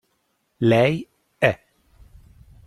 Lei 0.61 1.07
è 1.37 1.53